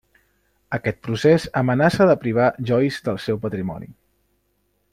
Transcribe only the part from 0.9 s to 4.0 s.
procés amenaça de privar Joyce del seu patrimoni.